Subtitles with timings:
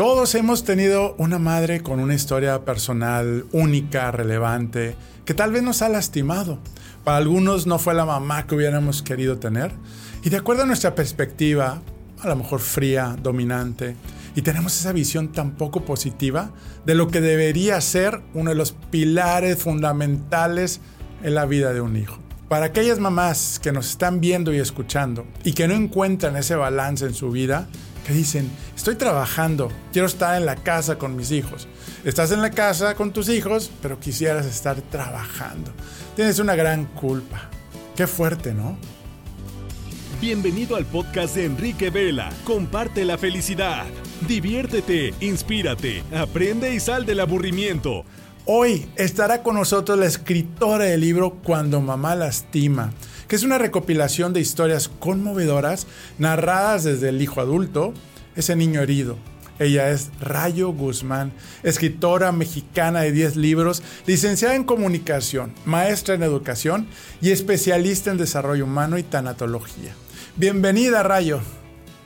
[0.00, 5.82] Todos hemos tenido una madre con una historia personal única, relevante, que tal vez nos
[5.82, 6.58] ha lastimado.
[7.04, 9.72] Para algunos no fue la mamá que hubiéramos querido tener.
[10.24, 11.82] Y de acuerdo a nuestra perspectiva,
[12.18, 13.94] a lo mejor fría, dominante,
[14.34, 16.50] y tenemos esa visión tan poco positiva
[16.86, 20.80] de lo que debería ser uno de los pilares fundamentales
[21.22, 22.16] en la vida de un hijo.
[22.48, 27.04] Para aquellas mamás que nos están viendo y escuchando y que no encuentran ese balance
[27.04, 27.68] en su vida,
[28.06, 31.68] que dicen, estoy trabajando, quiero estar en la casa con mis hijos.
[32.04, 35.72] Estás en la casa con tus hijos, pero quisieras estar trabajando.
[36.16, 37.48] Tienes una gran culpa.
[37.96, 38.78] Qué fuerte, ¿no?
[40.20, 42.30] Bienvenido al podcast de Enrique Vela.
[42.44, 43.86] Comparte la felicidad.
[44.26, 48.04] Diviértete, inspírate, aprende y sal del aburrimiento.
[48.44, 52.92] Hoy estará con nosotros la escritora del libro Cuando mamá lastima
[53.30, 55.86] que es una recopilación de historias conmovedoras
[56.18, 57.94] narradas desde el hijo adulto,
[58.34, 59.18] ese niño herido.
[59.60, 61.30] Ella es Rayo Guzmán,
[61.62, 66.88] escritora mexicana de 10 libros, licenciada en comunicación, maestra en educación
[67.20, 69.94] y especialista en desarrollo humano y tanatología.
[70.34, 71.40] Bienvenida, Rayo.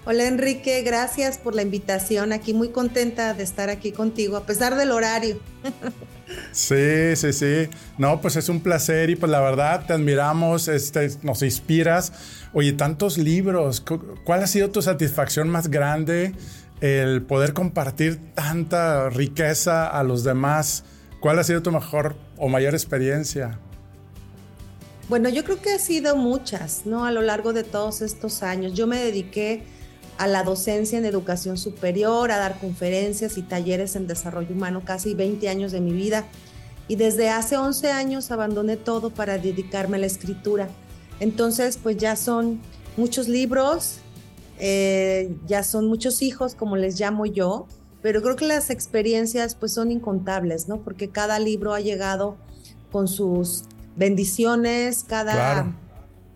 [0.05, 2.35] Hola Enrique, gracias por la invitación.
[2.35, 5.39] Aquí muy contenta de estar aquí contigo, a pesar del horario.
[6.53, 7.69] Sí, sí, sí.
[7.99, 12.13] No, pues es un placer y pues la verdad te admiramos, este, nos inspiras.
[12.53, 13.83] Oye, tantos libros.
[14.25, 16.35] ¿Cuál ha sido tu satisfacción más grande?
[16.81, 20.85] El poder compartir tanta riqueza a los demás.
[21.21, 23.59] ¿Cuál ha sido tu mejor o mayor experiencia?
[25.09, 27.05] Bueno, yo creo que ha sido muchas, ¿no?
[27.05, 28.73] A lo largo de todos estos años.
[28.75, 29.63] Yo me dediqué
[30.19, 35.15] a la docencia en educación superior, a dar conferencias y talleres en desarrollo humano casi
[35.15, 36.25] 20 años de mi vida.
[36.87, 40.69] Y desde hace 11 años abandoné todo para dedicarme a la escritura.
[41.21, 42.61] Entonces, pues ya son
[42.97, 43.97] muchos libros,
[44.59, 47.67] eh, ya son muchos hijos, como les llamo yo,
[48.03, 50.79] pero creo que las experiencias pues son incontables, ¿no?
[50.79, 52.37] Porque cada libro ha llegado
[52.93, 53.65] con sus
[53.97, 55.75] bendiciones, cada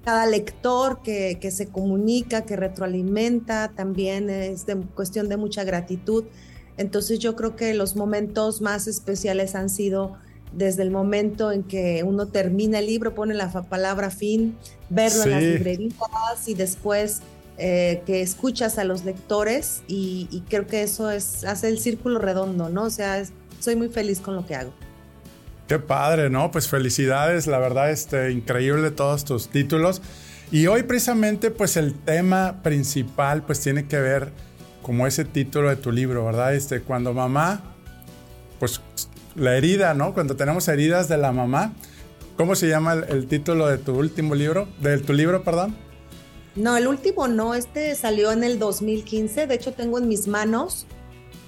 [0.05, 6.25] cada lector que, se comunica, que retroalimenta, también es de, cuestión de mucha gratitud.
[6.77, 10.17] Entonces yo creo que los momentos más especiales han sido
[10.53, 14.57] desde el momento en que uno termina el libro, pone la palabra fin,
[14.89, 17.21] verlo en las librerías y después
[17.59, 22.69] eh, que escuchas a los lectores y, creo que eso es, hace el círculo redondo,
[22.69, 22.85] ¿no?
[22.85, 23.23] O sea,
[23.59, 24.73] soy muy feliz con lo que hago.
[25.69, 26.51] Qué padre, ¿no?
[26.51, 30.01] Pues felicidades, la verdad, este, increíble todos tus títulos.
[30.51, 34.33] Y hoy precisamente, pues el tema principal, pues tiene que ver
[34.81, 36.55] como ese título de tu libro, ¿verdad?
[36.55, 37.61] Este, cuando mamá,
[38.59, 38.81] pues
[39.37, 40.15] la herida, ¿no?
[40.15, 41.75] Cuando tenemos heridas de la mamá.
[42.39, 44.69] ¿Cómo se llama el, el título de tu último libro?
[44.81, 45.77] De tu libro, perdón.
[46.57, 50.87] No, el último no, este salió en el 2015, de hecho tengo en mis manos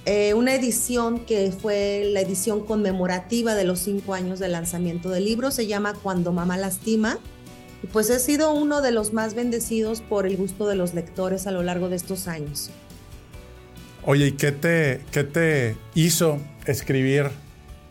[0.06, 5.26] eh, una edición que fue la edición conmemorativa de los cinco años de lanzamiento del
[5.26, 7.18] libro, se llama Cuando Mamá Lastima.
[7.82, 11.46] Y pues he sido uno de los más bendecidos por el gusto de los lectores
[11.46, 12.70] a lo largo de estos años.
[14.04, 17.30] Oye, ¿y qué te, qué te hizo escribir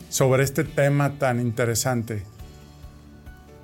[0.08, 2.24] sobre este tema tan interesante?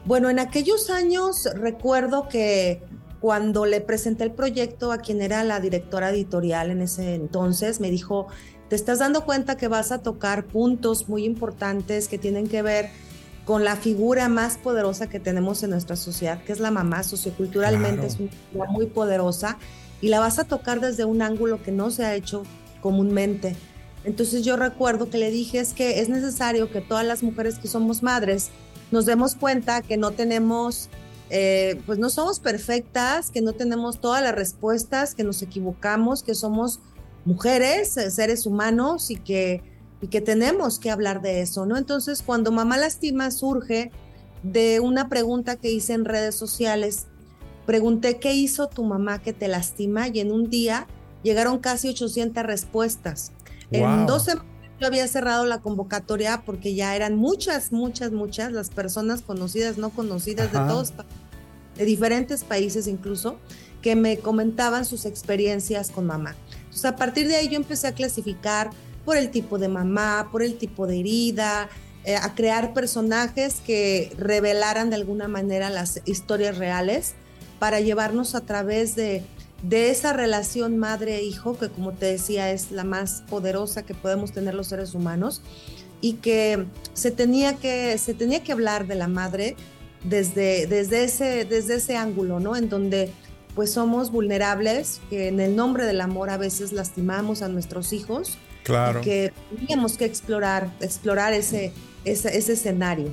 [0.05, 2.81] Bueno, en aquellos años recuerdo que
[3.21, 7.91] cuando le presenté el proyecto a quien era la directora editorial en ese entonces, me
[7.91, 8.27] dijo,
[8.69, 12.91] te estás dando cuenta que vas a tocar puntos muy importantes que tienen que ver
[13.44, 18.06] con la figura más poderosa que tenemos en nuestra sociedad, que es la mamá, socioculturalmente
[18.06, 19.56] es una figura muy poderosa,
[20.00, 22.43] y la vas a tocar desde un ángulo que no se ha hecho
[22.81, 23.56] comúnmente.
[24.04, 27.69] Entonces yo recuerdo que le dije es que es necesario que todas las mujeres que
[27.69, 28.50] somos madres
[28.91, 30.88] nos demos cuenta que no tenemos
[31.31, 36.35] eh, pues no somos perfectas, que no tenemos todas las respuestas, que nos equivocamos, que
[36.35, 36.81] somos
[37.25, 39.63] mujeres, eh, seres humanos y que,
[40.01, 41.77] y que tenemos que hablar de eso, ¿no?
[41.77, 43.91] Entonces, cuando Mamá Lastima surge
[44.43, 47.07] de una pregunta que hice en redes sociales,
[47.67, 50.87] pregunté qué hizo tu mamá que te lastima y en un día
[51.25, 53.33] llegaron casi 800 respuestas.
[53.73, 58.71] En dos semanas yo había cerrado la convocatoria porque ya eran muchas, muchas, muchas las
[58.71, 60.93] personas conocidas, no conocidas de todos,
[61.77, 63.39] de diferentes países incluso,
[63.81, 66.34] que me comentaban sus experiencias con mamá.
[66.65, 68.71] Entonces, a partir de ahí yo empecé a clasificar
[69.05, 71.69] por el tipo de mamá, por el tipo de herida,
[72.05, 77.15] eh, a crear personajes que revelaran de alguna manera las historias reales
[77.59, 79.25] para llevarnos a través de
[79.68, 84.54] de esa relación madre-hijo, que como te decía es la más poderosa que podemos tener
[84.54, 85.42] los seres humanos,
[86.01, 89.57] y que se tenía que, se tenía que hablar de la madre
[90.04, 92.54] desde, desde, ese, desde ese ángulo, ¿no?
[92.54, 93.10] En donde
[93.57, 98.39] pues somos vulnerables, que en el nombre del amor a veces lastimamos a nuestros hijos.
[98.62, 99.01] Claro.
[99.01, 101.72] Y que teníamos que explorar, explorar ese,
[102.04, 103.10] ese, escenario.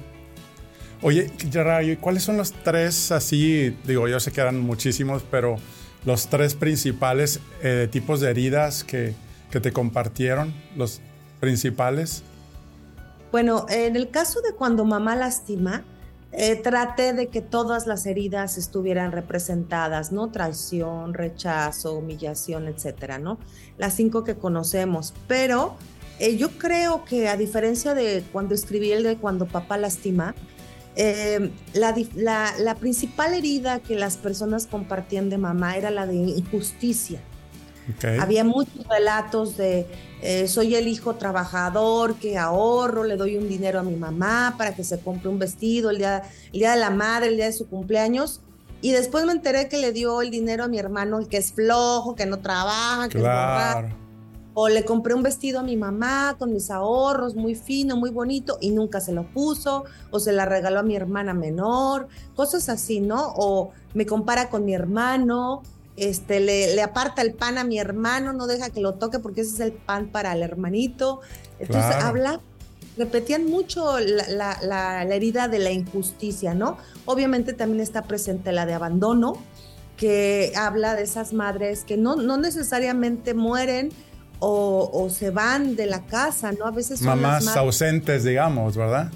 [1.02, 3.76] Oye, Gerard, ¿cuáles son los tres así?
[3.86, 5.58] Digo, yo sé que eran muchísimos, pero
[6.06, 9.14] los tres principales eh, tipos de heridas que,
[9.52, 11.02] que te compartieron, los
[11.40, 12.24] principales.
[13.32, 15.84] Bueno, en el caso de cuando mamá lastima,
[16.36, 20.30] eh, traté de que todas las heridas estuvieran representadas, ¿no?
[20.30, 23.38] Traición, rechazo, humillación, etcétera, ¿no?
[23.78, 25.14] Las cinco que conocemos.
[25.28, 25.76] Pero
[26.20, 30.34] eh, yo creo que a diferencia de cuando escribí el de cuando papá lastima,
[30.96, 37.20] eh, la, principal herida que las personas compartían de mamá era la de injusticia.
[38.20, 39.86] Había muchos relatos de
[40.22, 44.74] eh, soy el hijo trabajador que ahorro, le doy un dinero a mi mamá para
[44.74, 46.24] que se compre un vestido el día,
[46.54, 48.40] el día de la madre, el día de su cumpleaños.
[48.82, 51.52] Y después me enteré que le dio el dinero a mi hermano, el que es
[51.52, 54.03] flojo, que no trabaja, que es borracho.
[54.54, 58.58] O le compré un vestido a mi mamá con mis ahorros, muy fino, muy bonito,
[58.62, 59.86] y nunca se lo puso.
[60.12, 63.34] O se la regaló a mi hermana menor, cosas así, ¿no?
[63.36, 65.64] O me compara con mi hermano,
[65.96, 69.54] este, le, aparta el pan a mi hermano, no deja que lo toque porque ese
[69.54, 71.22] es el pan para el hermanito.
[71.60, 72.40] Entonces, habla,
[72.98, 76.78] repetían mucho la, herida de la injusticia, ¿no?
[77.06, 79.38] Obviamente también está presente la de abandono,
[79.98, 83.92] que habla de esas madres que no, no necesariamente mueren
[84.46, 86.66] o, se van de la casa, ¿no?
[86.66, 89.12] A veces son Mamás ausentes, digamos, ¿verdad?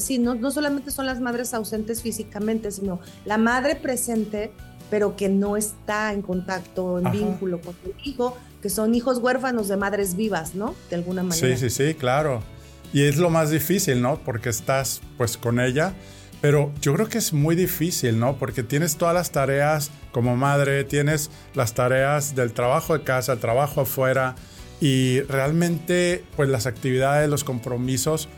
[0.00, 4.50] sí, no, no solamente son las madres ausentes físicamente, sino la madre presente
[4.90, 9.66] pero que no está en contacto, en vínculo con su hijo, que son hijos huérfanos
[9.66, 10.74] de madres vivas, ¿no?
[10.90, 11.56] De alguna manera.
[11.56, 12.42] Sí, sí, sí, claro.
[12.92, 14.20] Y es lo más difícil, ¿no?
[14.20, 15.94] Porque estás pues con ella,
[16.44, 18.36] pero yo creo que es muy difícil, ¿no?
[18.36, 23.38] Porque tienes todas las tareas como madre, tienes las tareas del trabajo de casa, el
[23.38, 24.34] trabajo afuera,
[24.78, 28.28] y realmente pues las actividades, los compromisos,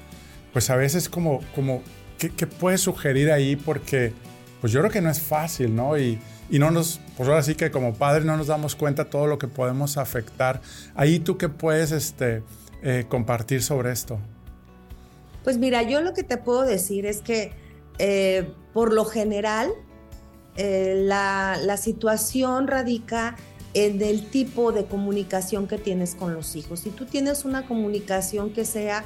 [0.53, 1.83] pues a veces como, como
[2.17, 3.57] ¿qué, puedes sugerir ahí?
[3.57, 4.13] Porque
[4.61, 5.99] pues yo creo que no es fácil, ¿no?
[5.99, 9.27] Y, y no nos, pues ahora sí que como padres no nos damos cuenta todo
[9.27, 10.61] lo que podemos afectar.
[10.95, 12.45] Ahí tú qué puedes este,
[12.85, 14.21] eh, compartir sobre esto.
[15.43, 17.66] Pues mira, yo lo que te puedo decir es que
[17.99, 19.71] eh, por lo general
[20.57, 23.37] eh, la, la, situación radica
[23.75, 26.81] en el tipo de comunicación que tienes con los hijos.
[26.81, 29.05] Si tú tienes una comunicación que sea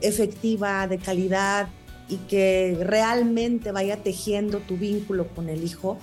[0.00, 1.68] efectiva, de calidad
[2.08, 5.98] y que realmente vaya tejiendo tu vínculo con el hijo,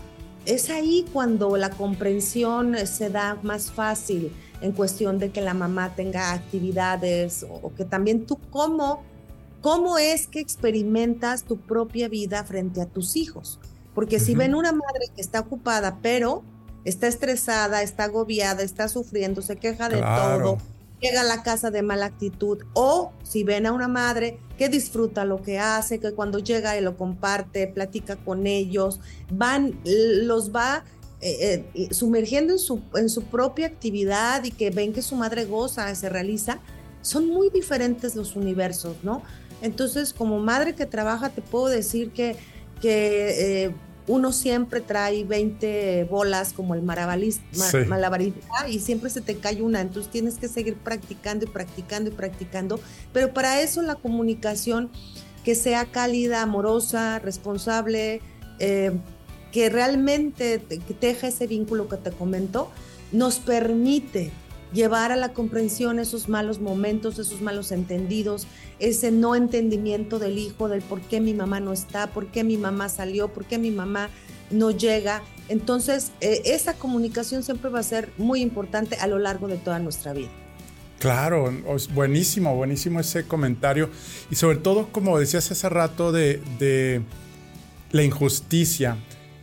[0.45, 4.31] es ahí cuando la comprensión se da más fácil
[4.61, 9.03] en cuestión de que la mamá tenga actividades o, que también tú cómo,
[9.65, 13.59] cómo es que experimentas tu propia vida frente a tus hijos.
[13.95, 16.43] Porque si ven una madre que está ocupada, pero
[16.83, 20.59] está estresada, está agobiada, está sufriendo, se queja de todo,
[21.01, 25.25] llega a la casa de mala actitud, o si ven a una madre que disfruta
[25.25, 28.99] lo que hace, que cuando llega y lo comparte, platica con ellos,
[29.31, 30.83] van, los va
[31.21, 35.45] eh, eh, sumergiendo en su, en su propia actividad y que ven que su madre
[35.45, 36.59] goza, se realiza,
[37.01, 39.23] son muy diferentes los universos, ¿no?
[39.65, 42.35] Entonces, como madre que trabaja, te puedo decir que,
[42.81, 43.71] que eh,
[44.07, 50.11] uno siempre trae 20 bolas como el malabarista y siempre se te cae una, entonces
[50.11, 52.79] tienes que seguir practicando y practicando y practicando,
[53.11, 54.91] pero para eso la comunicación
[55.43, 58.21] que sea cálida, amorosa, responsable,
[58.59, 58.91] eh,
[59.51, 60.59] que realmente
[60.99, 62.69] teja ese vínculo que te comento,
[63.11, 64.31] nos permite
[64.75, 68.45] llevar a la comprensión esos malos momentos, esos malos entendidos,
[68.77, 72.57] ese no entendimiento del hijo, del por qué mi mamá no está, por qué mi
[72.57, 74.09] mamá salió, por qué mi mamá
[74.51, 75.23] no llega.
[75.47, 79.79] Entonces, eh, esa comunicación siempre va a ser muy importante a lo largo de toda
[79.79, 80.29] nuestra vida.
[80.99, 81.51] Claro,
[81.93, 83.89] buenísimo, buenísimo ese comentario.
[84.29, 87.01] Y sobre todo, como decías hace rato, de, de
[87.91, 88.97] la injusticia.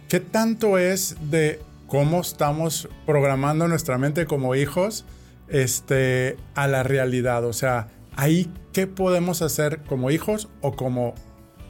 [0.09, 5.05] ¿Qué tanto es de cómo estamos programando nuestra mente como hijos
[5.49, 7.45] este, a la realidad?
[7.45, 11.15] O sea, ahí, ¿qué podemos hacer como hijos o como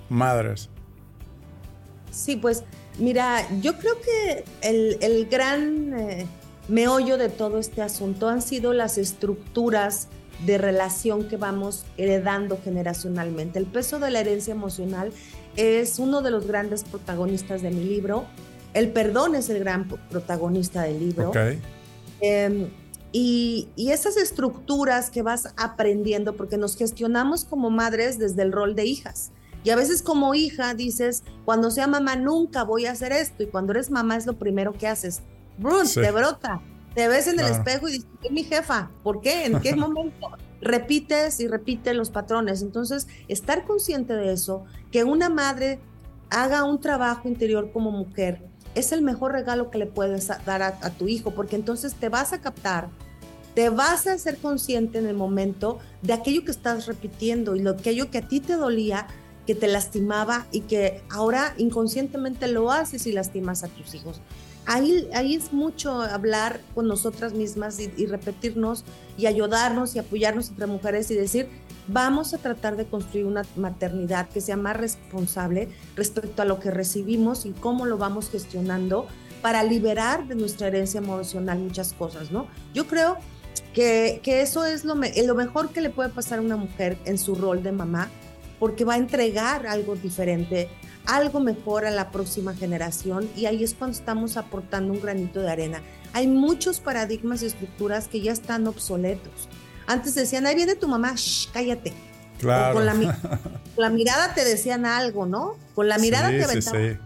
[0.09, 0.71] madres?
[2.11, 2.65] Sí, pues
[2.99, 6.27] mira, yo creo que el, gran eh,
[6.69, 10.09] meollo de todo este asunto han sido las estructuras
[10.45, 13.59] de relación que vamos heredando generacionalmente.
[13.59, 15.13] El peso de la herencia emocional
[15.57, 18.27] es uno de los grandes protagonistas de mi libro
[18.75, 21.33] el perdón es el gran protagonista del libro.
[22.21, 22.69] Em,
[23.13, 28.87] y, esas estructuras que vas aprendiendo, porque nos gestionamos como madres desde el rol de
[28.87, 29.33] hijas.
[29.65, 33.43] Y a veces como hija dices, cuando sea mamá nunca voy a hacer esto.
[33.43, 35.23] Y cuando eres mamá es lo primero que haces.
[35.59, 36.61] Brun, te brota.
[36.95, 38.91] Te ves en el espejo y dices, ¿qué mi jefa?
[39.03, 39.45] ¿Por qué?
[39.45, 40.31] ¿En qué momento?
[40.61, 42.63] Repites y repites los patrones.
[42.63, 45.81] Entonces, estar consciente de eso, que una madre
[46.31, 48.43] haga un trabajo interior como mujer,
[48.75, 52.33] es el mejor regalo que le puedes dar a, tu hijo, porque entonces te vas
[52.33, 52.89] a captar,
[53.55, 57.71] te vas a ser consciente en el momento de aquello que estás repitiendo y lo
[57.71, 59.07] aquello que a ti te dolía,
[59.47, 64.21] que te lastimaba y que ahora inconscientemente lo haces y lastimas a tus hijos.
[64.65, 68.85] Ahí, ahí es mucho hablar con nosotras mismas y, y repetirnos
[69.19, 71.49] y ayudarnos y apoyarnos entre mujeres y decir,
[71.89, 76.71] vamos a tratar de construir una maternidad que sea más responsable respecto a lo que
[76.71, 79.07] recibimos y cómo lo vamos gestionando
[79.41, 82.47] para liberar de nuestra herencia emocional muchas cosas, ¿no?
[82.73, 83.17] Yo creo
[83.75, 87.35] que, eso es lo, lo mejor que le puede pasar a una mujer en su
[87.35, 88.09] rol de mamá,
[88.61, 90.69] porque va a entregar algo diferente,
[91.07, 95.51] algo mejor a la próxima generación y ahí es cuando estamos aportando un granito de
[95.51, 95.83] arena.
[96.13, 99.49] Hay muchos paradigmas y estructuras que ya están obsoletos
[99.87, 101.93] antes decían, ahí viene tu mamá, Shh, cállate.
[102.39, 102.75] Claro.
[102.75, 102.87] Con
[103.77, 105.57] la, mirada te decían algo, ¿no?
[105.75, 107.01] Con la mirada te aventaban.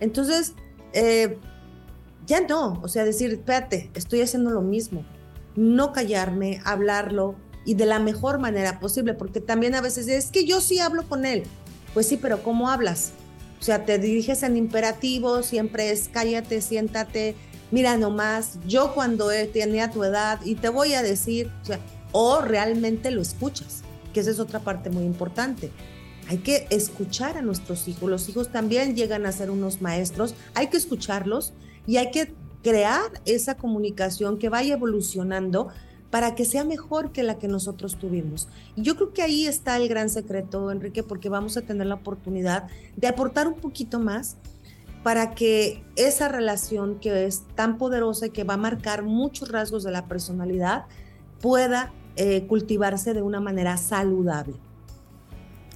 [0.00, 0.54] Entonces,
[0.92, 1.38] eh,
[2.26, 5.04] ya no, o sea, decir, espérate, estoy haciendo lo mismo.
[5.56, 10.44] No callarme, hablarlo y de la mejor manera posible, porque también a veces es que
[10.44, 11.44] yo sí hablo con él.
[11.92, 13.12] Pues sí, pero ¿cómo hablas?
[13.60, 17.36] O sea, te diriges en imperativo, siempre es cállate, siéntate,
[17.70, 21.80] mira nomás, yo cuando tenía tu edad y te voy a decir, o, sea,
[22.12, 25.70] o realmente lo escuchas, que esa es otra parte muy importante.
[26.28, 30.68] Hay que escuchar a nuestros hijos, los hijos también llegan a ser unos maestros, hay
[30.68, 31.52] que escucharlos
[31.86, 35.68] y hay que crear esa comunicación que vaya evolucionando
[36.10, 38.46] para que sea mejor que la que nosotros tuvimos.
[38.76, 41.96] Y yo creo que ahí está el gran secreto, Enrique, porque vamos a tener la
[41.96, 44.36] oportunidad de aportar un poquito más
[45.04, 49.84] para que esa relación que es tan poderosa y que va a marcar muchos rasgos
[49.84, 50.86] de la personalidad
[51.42, 54.54] pueda eh, cultivarse de una manera saludable.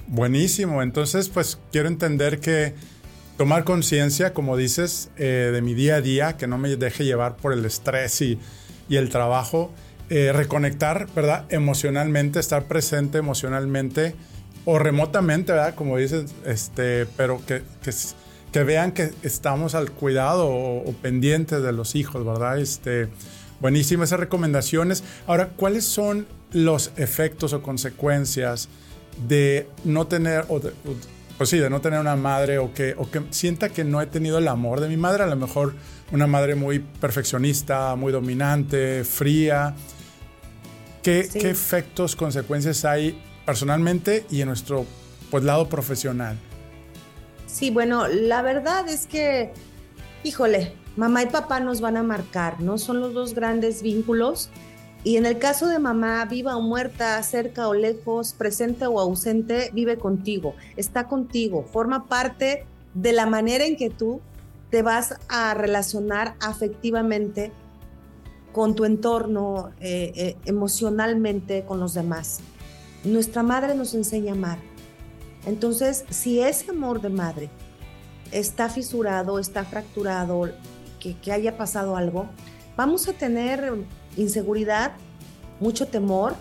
[0.07, 2.73] Buenísimo, entonces pues quiero entender que
[3.37, 7.37] tomar conciencia, como dices, eh, de mi día a día, que no me deje llevar
[7.37, 8.41] por el estrés y,
[8.89, 9.71] el trabajo,
[10.09, 11.45] eh, reconectar, ¿verdad?
[11.51, 14.15] Emocionalmente, estar presente emocionalmente
[14.65, 15.75] o remotamente, ¿verdad?
[15.75, 17.61] Como dices, este, pero que
[18.53, 22.59] que vean que estamos al cuidado o, pendientes de los hijos, ¿verdad?
[22.59, 23.09] Este,
[23.61, 25.05] buenísimas esas recomendaciones.
[25.27, 28.69] Ahora, ¿cuáles son los efectos o consecuencias
[29.29, 30.61] de no tener, o
[31.37, 34.07] pues sí, de no tener una madre o que, o que sienta que no he
[34.07, 35.25] tenido el amor de mi madre?
[35.25, 35.75] A lo mejor
[36.11, 39.75] una madre muy perfeccionista, muy dominante, fría.
[41.03, 44.87] ¿Qué, ¿qué efectos, consecuencias hay personalmente y en nuestro
[45.31, 46.39] pues, lado profesional?
[47.49, 49.53] Sí, bueno, la verdad es que,
[50.23, 52.77] híjole, mamá y papá nos van a marcar, ¿no?
[52.77, 54.51] Son los dos grandes vínculos.
[55.03, 59.71] Y en el caso de mamá, viva o muerta, cerca o lejos, presente o ausente,
[59.73, 64.21] vive contigo, está contigo, forma parte de la manera en que tú
[64.71, 67.51] te vas a relacionar afectivamente
[68.53, 72.41] con tu entorno, eh, eh, emocionalmente con los demás.
[73.05, 74.59] Nuestra madre nos enseña a amar,
[75.47, 77.51] entonces, si ese amor de madre
[78.33, 80.51] está fisurado, está fracturado,
[80.99, 82.27] que, haya pasado algo,
[82.77, 83.73] vamos a tener
[84.17, 84.93] inseguridad,
[85.61, 86.35] mucho temor.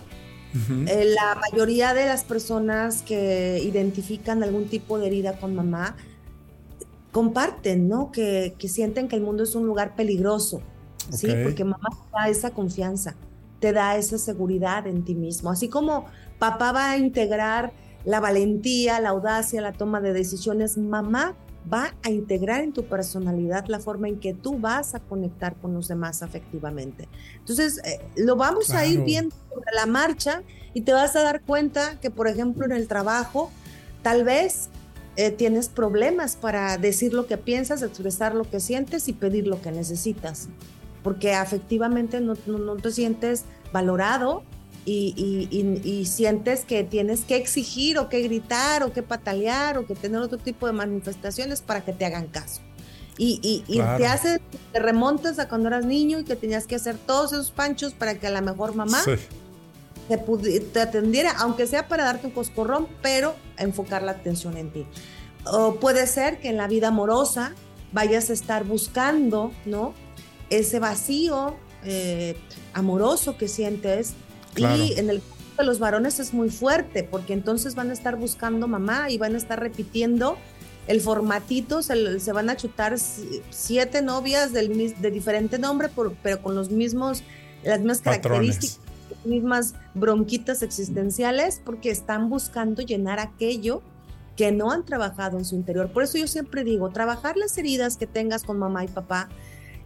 [0.86, 5.96] Eh, la mayoría de las personas que identifican algún tipo de herida con mamá
[7.12, 8.10] comparten, ¿no?
[8.10, 10.62] Que, sienten que el mundo es un lugar peligroso,
[11.10, 11.28] ¿sí?
[11.42, 13.14] Porque mamá te da esa confianza,
[13.60, 15.50] te da esa seguridad en ti mismo.
[15.50, 16.06] Así como
[16.38, 17.72] papá va a integrar
[18.04, 21.36] la valentía, la audacia, la toma de decisiones, mamá
[21.70, 25.74] va a integrar en tu personalidad la forma en que tú vas a conectar con
[25.74, 27.08] los demás afectivamente.
[27.38, 31.42] Entonces, eh, lo vamos a ir viendo sobre la marcha y te vas a dar
[31.42, 33.50] cuenta que, por ejemplo, en el trabajo,
[34.02, 34.70] tal vez
[35.16, 39.60] eh, tienes problemas para decir lo que piensas, expresar lo que sientes y pedir lo
[39.60, 40.48] que necesitas,
[41.02, 44.42] porque afectivamente no, no te sientes valorado
[44.90, 50.20] y, sientes que tienes que exigir o que gritar o que patalear o que tener
[50.20, 52.60] otro tipo de manifestaciones para que te hagan caso.
[53.20, 54.40] Y, te hace,
[54.72, 58.14] te remontas a cuando eras niño y que tenías que hacer todos esos panchos para
[58.18, 59.02] que a la mejor mamá
[60.08, 64.86] te, te, atendiera, aunque sea para darte un coscorrón, pero enfocar la atención en ti.
[65.44, 67.54] O puede ser que en la vida amorosa
[67.92, 69.94] vayas a estar buscando, ¿no?
[70.48, 72.36] Ese vacío eh,
[72.72, 74.14] amoroso que sientes
[74.58, 75.22] y en el
[75.58, 79.34] de los varones es muy fuerte, porque entonces van a estar buscando mamá y van
[79.34, 80.38] a estar repitiendo
[80.86, 82.96] el formatito, se, van a chutar
[83.50, 85.90] siete novias del, de diferente nombre,
[86.22, 87.22] pero con los mismos,
[87.62, 93.82] las mismas características, las mismas bronquitas existenciales, porque están buscando llenar aquello
[94.34, 95.90] que no han trabajado en su interior.
[95.92, 99.28] Por eso yo siempre digo, trabajar las heridas que tengas con mamá y papá,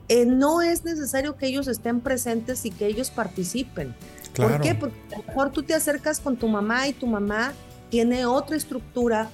[0.08, 3.94] eh, no es necesario que ellos estén presentes y que ellos participen.
[4.36, 4.74] ¿Por qué?
[4.74, 7.52] Porque a lo mejor tú te acercas con tu mamá y tu mamá
[7.90, 9.30] tiene otra estructura,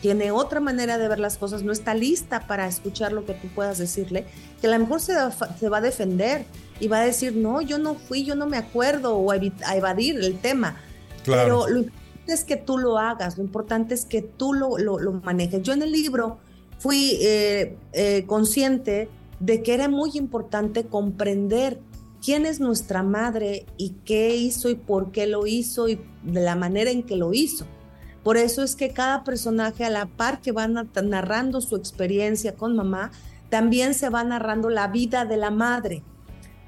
[0.00, 3.48] tiene otra manera de ver las cosas, no está lista para escuchar lo que tú
[3.48, 4.26] puedas decirle,
[4.60, 6.46] que a lo mejor se, va a defender
[6.80, 9.36] y va a decir, no, yo no fui, yo no me acuerdo, o a,
[9.76, 10.76] evadir el tema.
[11.24, 11.84] Pero lo
[12.26, 15.62] es que tú lo hagas, lo importante es que tú lo, lo, manejes.
[15.62, 16.38] Yo en el libro
[16.78, 19.08] fui eh, eh, consciente
[19.40, 21.78] de que era muy importante comprender
[22.24, 26.56] quién es nuestra madre y qué hizo y por qué lo hizo y de la
[26.56, 27.66] manera en que lo hizo.
[28.22, 32.74] Por eso es que cada personaje a la par que va narrando su experiencia con
[32.74, 33.12] mamá,
[33.50, 36.02] también se va narrando la vida de la madre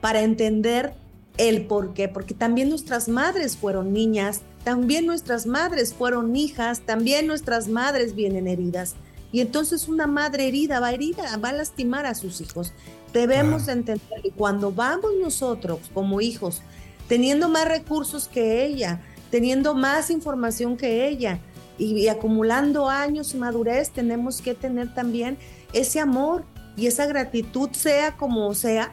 [0.02, 0.92] para entender
[1.38, 7.26] el por qué, porque también nuestras madres fueron niñas, también nuestras madres fueron hijas, también
[7.26, 8.94] nuestras madres vienen heridas.
[9.36, 12.72] Y entonces una madre herida va a herida, va a lastimar a sus hijos.
[13.12, 16.62] Debemos entender que cuando vamos nosotros como hijos,
[17.06, 21.38] teniendo más recursos que ella, teniendo más información que ella
[21.76, 25.36] y, y acumulando años y madurez, tenemos que tener también
[25.74, 28.90] ese amor y esa gratitud, sea como sea,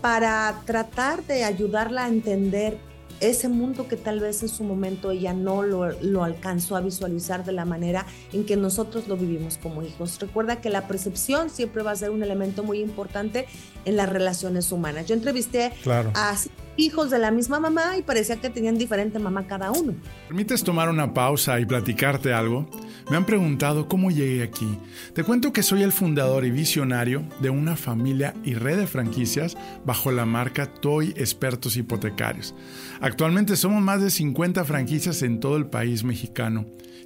[0.00, 2.76] para tratar de ayudarla a entender
[3.20, 7.52] ese mundo que tal vez en su momento ella no lo, alcanzó a visualizar de
[7.52, 10.18] la manera en que nosotros lo vivimos como hijos.
[10.20, 13.46] Recuerda que la percepción siempre va a ser un elemento muy importante
[13.84, 15.06] en las relaciones humanas.
[15.06, 15.72] Yo entrevisté
[16.14, 16.36] a
[16.78, 19.94] hijos de la misma mamá y parecía que tenían diferente mamá cada uno.
[20.28, 22.70] ¿Permites tomar una pausa y platicarte algo?
[23.10, 24.78] Me han preguntado cómo llegué aquí.
[25.12, 29.56] Te cuento que soy el fundador y visionario de una familia y red de franquicias
[29.84, 32.54] bajo la marca Toy Expertos Hipotecarios.
[33.00, 36.66] Actualmente somos más de 50 franquicias en todo el país mexicano.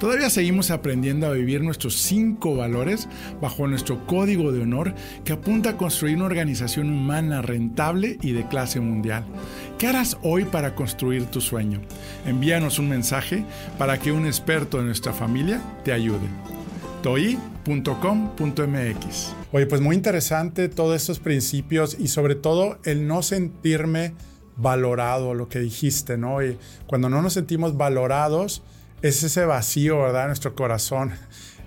[0.00, 3.08] Todavía seguimos aprendiendo a vivir nuestros cinco valores
[3.40, 8.46] bajo nuestro código de honor que apunta a construir una organización humana rentable y de
[8.46, 9.24] clase mundial.
[9.78, 11.80] ¿Qué harás hoy para construir tu sueño?
[12.26, 13.42] Envíanos un mensaje
[13.78, 16.28] para que un experto de nuestra familia te ayude.
[17.02, 17.76] toi.com.mx
[19.52, 24.12] Oye, pues muy interesante todos estos principios y sobre todo el no sentirme
[24.58, 26.42] valorado, lo que dijiste, ¿no?
[26.42, 28.62] Y cuando no nos sentimos valorados,
[29.02, 30.26] es ese vacío, ¿verdad?
[30.26, 31.12] Nuestro corazón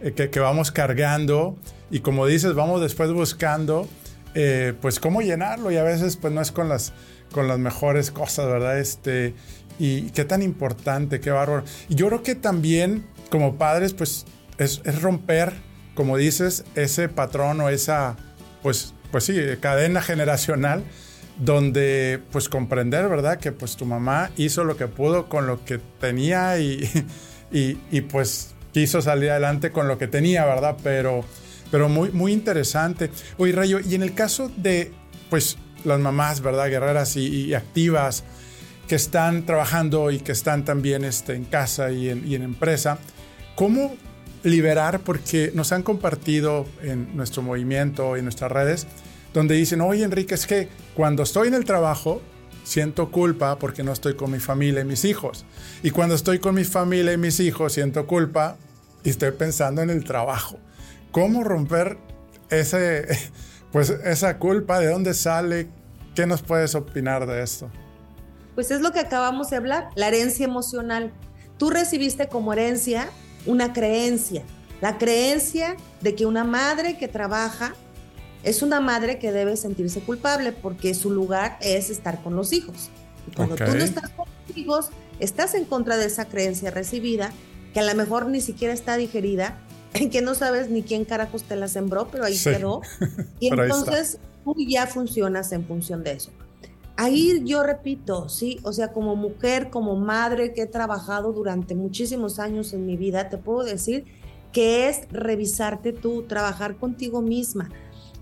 [0.02, 1.58] eh, que, vamos cargando
[1.92, 3.88] y como dices, vamos después buscando,
[4.36, 6.94] eh, pues cómo llenarlo y a veces pues no es con las,
[7.32, 8.80] con las mejores cosas, ¿verdad?
[8.80, 9.34] Este,
[9.78, 11.64] y qué tan importante, qué bárbaro.
[11.88, 14.26] Y yo creo que también como padres pues
[14.58, 15.54] es, es romper,
[15.96, 18.16] como dices, ese patrón o esa,
[18.62, 20.84] pues, pues sí, cadena generacional
[21.40, 23.40] donde pues comprender, ¿verdad?
[23.40, 26.88] Que pues tu mamá hizo lo que pudo con lo que tenía y,
[27.52, 30.78] y, pues quiso salir adelante con lo que tenía, ¿verdad?
[30.84, 31.24] Pero,
[31.72, 33.10] pero muy, muy interesante.
[33.38, 34.92] Oye, Rayo, y en el caso de
[35.30, 36.70] pues las mamás, ¿verdad?
[36.70, 38.24] Guerreras y, activas
[38.88, 42.98] que están trabajando y que están también este, en casa y en, y en empresa,
[43.56, 43.96] ¿cómo
[44.44, 45.02] liberar?
[45.02, 48.88] Porque nos han compartido en nuestro movimiento y en nuestras redes,
[49.34, 52.22] donde dicen, oye Enrique, es que cuando estoy en el trabajo,
[52.64, 55.46] siento culpa porque no estoy con mi familia y mis hijos.
[55.84, 58.58] Y cuando estoy con mi familia y mis hijos, siento culpa
[59.04, 60.60] y estoy pensando en el trabajo.
[61.12, 61.98] ¿Cómo romper
[62.50, 63.08] ese,
[63.72, 64.80] pues, esa culpa?
[64.80, 65.70] ¿De dónde sale?
[66.16, 67.70] ¿Qué nos puedes opinar de esto?
[68.56, 71.14] Pues es lo que acabamos de hablar, la herencia emocional.
[71.58, 73.10] Tú recibiste como herencia
[73.46, 74.44] una creencia,
[74.82, 77.74] la creencia de que una madre que trabaja
[78.44, 82.90] es una madre que debe sentirse culpable porque su lugar es estar con los hijos.
[83.28, 87.32] Y cuando tú no estás con los hijos, estás en contra de esa creencia recibida,
[87.74, 89.60] que a lo mejor ni siquiera está digerida,
[89.94, 92.82] en que no sabes ni quién carajos te la sembró, pero ahí quedó.
[93.40, 96.32] Y entonces tú ya funcionas en función de eso.
[96.96, 102.40] Ahí yo repito, sí, o sea, como mujer, como madre que he trabajado durante muchísimos
[102.40, 104.04] años en mi vida, te puedo decir
[104.52, 107.70] que es revisarte tú, trabajar contigo misma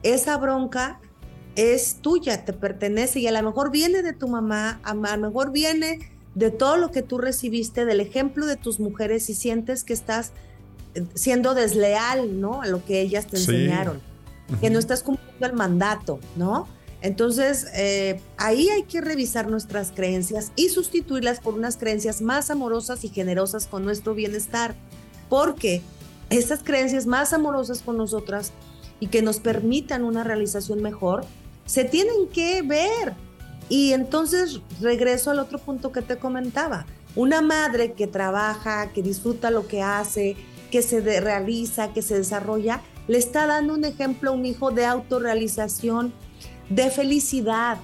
[0.04, 1.00] esa bronca
[1.56, 5.52] es tuya, te pertenece y a lo mejor viene de tu mamá, a lo mejor
[5.52, 6.00] viene
[6.36, 10.34] de todo lo que tú recibiste, del ejemplo de tus mujeres y sientes que estás
[10.94, 12.62] eh, siendo desleal, ¿no?
[12.62, 14.00] A lo que ellas te enseñaron,
[14.62, 16.68] que no estás cumpliendo el mandato, ¿no?
[17.02, 23.04] Entonces, eh, ahí hay que revisar nuestras creencias y sustituirlas por unas creencias más amorosas
[23.04, 24.76] y generosas con nuestro bienestar,
[25.30, 25.82] porque
[26.30, 28.52] esas creencias más amorosas con nosotras
[29.00, 31.26] y que nos permitan una realización mejor,
[31.66, 33.14] se tienen que ver.
[33.70, 36.86] Y entonces regreso al otro punto que te comentaba.
[37.16, 40.36] Una madre que trabaja, que disfruta lo que hace,
[40.72, 44.86] que se realiza, que se desarrolla, le está dando un ejemplo a un hijo de
[44.86, 46.14] autorrealización,
[46.70, 47.78] de felicidad,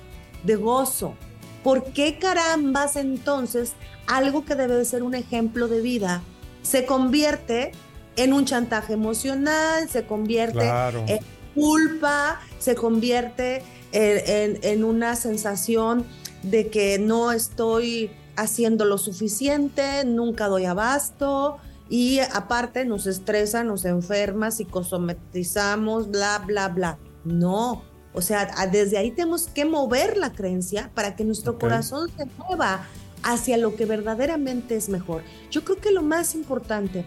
[0.43, 1.15] de gozo.
[1.63, 3.73] ¿Por qué carambas entonces
[4.07, 6.21] algo que debe de ser un ejemplo de vida
[6.61, 7.71] se convierte
[8.15, 10.67] en un chantaje emocional, se convierte
[11.07, 11.19] en
[11.55, 16.05] culpa, se convierte en, una sensación
[16.41, 21.57] de que no estoy haciendo lo suficiente, nunca doy abasto
[21.89, 26.97] y aparte nos estresa, nos enferma, psicosomatizamos, bla, bla, bla.
[27.23, 32.25] No, o sea, desde ahí tenemos que mover la creencia para que nuestro corazón se
[32.37, 32.85] mueva
[33.23, 35.23] hacia lo que verdaderamente es mejor.
[35.49, 37.05] Yo creo que lo más importante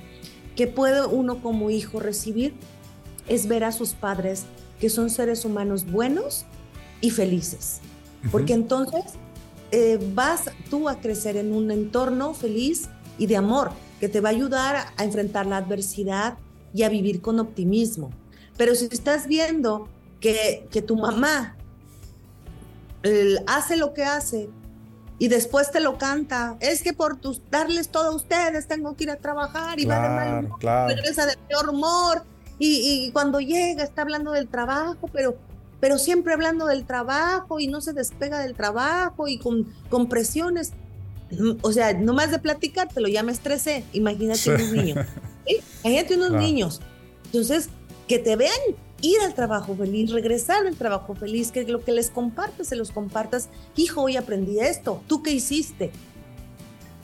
[0.57, 2.55] que puede uno como hijo recibir
[3.29, 4.45] es ver a sus padres
[4.81, 6.47] que son seres humanos buenos
[7.01, 7.81] y felices.
[8.33, 9.05] Porque entonces
[9.71, 12.89] eh, vas tú a crecer en un entorno feliz
[13.19, 16.39] y de amor que te va a ayudar a enfrentar la adversidad
[16.75, 18.11] y a vivir con optimismo.
[18.57, 19.89] Pero si estás viendo
[20.21, 21.57] que, que tu mamá
[23.47, 24.49] hace lo que hace
[25.19, 29.05] y después te lo canta, es que por tus, darles todo a ustedes tengo que
[29.05, 32.23] ir a trabajar y va de mal humor, regresa de peor humor
[32.59, 35.37] y, y, cuando llega está hablando del trabajo, pero
[35.81, 40.73] pero siempre hablando del trabajo y no se despega del trabajo y con, con presiones.
[41.61, 43.85] O sea, no más de platicártelo, ya me estresé.
[43.93, 45.07] Imagínate unos niños.
[45.85, 46.81] Imagínate unos niños.
[47.27, 47.69] Entonces,
[48.09, 48.59] que te vean
[49.07, 52.91] ir al trabajo feliz, regresar al trabajo feliz, que lo que les compartas, se los
[52.91, 53.49] compartas.
[53.77, 55.03] Hijo, hoy aprendí esto.
[55.07, 55.93] ¿Tú qué hiciste?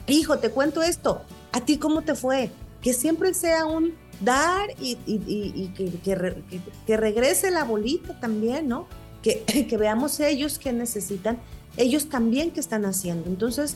[0.07, 1.21] Hijo, te cuento esto.
[1.51, 2.51] ¿A ti cómo te fue?
[2.81, 4.95] Que siempre sea un dar y,
[6.85, 8.87] que, regrese la bolita también, ¿no?
[9.21, 11.39] Que, que veamos ellos que necesitan,
[11.77, 13.29] ellos también que están haciendo.
[13.29, 13.75] Entonces,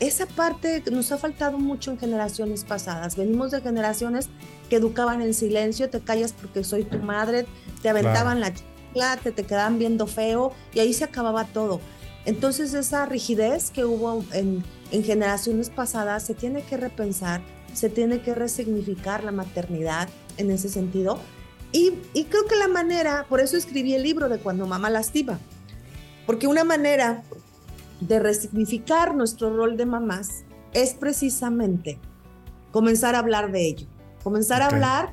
[0.00, 3.16] esa parte nos ha faltado mucho en generaciones pasadas.
[3.16, 4.28] Venimos de generaciones
[4.68, 7.46] que educaban en silencio, te callas porque soy tu madre,
[7.82, 11.80] te aventaban la chicla, te, te quedaban viendo feo y ahí se acababa todo.
[12.24, 17.40] Entonces esa rigidez que hubo en, en generaciones pasadas se tiene que repensar
[17.76, 21.18] se tiene que resignificar la maternidad en ese sentido.
[21.72, 21.92] Y,
[22.24, 25.38] creo que la manera, por eso escribí el libro de Cuando mamá lastima,
[26.24, 27.22] porque una manera
[28.00, 31.98] de resignificar nuestro rol de mamás es precisamente
[32.72, 33.86] comenzar a hablar de ello,
[34.26, 35.12] comenzar a hablar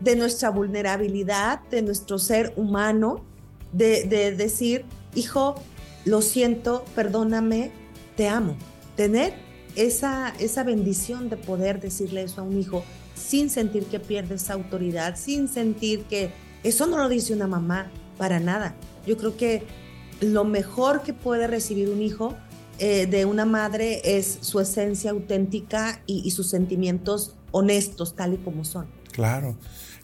[0.00, 3.24] de nuestra vulnerabilidad, de nuestro ser humano,
[3.72, 5.54] de, de decir, hijo,
[6.04, 7.70] lo siento, perdóname,
[8.18, 8.54] te amo.
[8.96, 9.32] Tener
[9.76, 14.52] esa, esa bendición de poder decirle eso a un hijo sin sentir que pierde esa
[14.52, 16.30] autoridad, sin sentir que
[16.64, 18.74] eso no lo dice una mamá para nada.
[19.06, 19.62] Yo creo que
[20.20, 22.34] lo mejor que puede recibir un hijo
[22.78, 28.64] eh, de una madre es su esencia auténtica y, sus sentimientos honestos, tal y como
[28.64, 28.86] son.
[29.12, 29.54] Claro.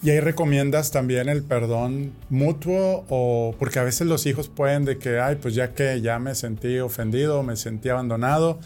[0.02, 4.98] Y ahí recomiendas también el perdón mutuo o porque a veces los hijos pueden de
[4.98, 8.60] que, ay, pues ya que ya me sentí ofendido, me sentí abandonado,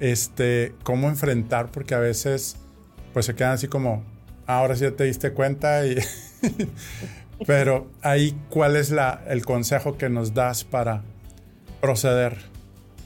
[0.00, 2.56] este, cómo enfrentar, porque a veces
[3.14, 4.04] pues se quedan así como,
[4.46, 5.96] ahora sí ya te diste cuenta, y
[7.46, 11.02] pero ahí, ¿cuál es la, el consejo que nos das para
[11.80, 12.36] proceder?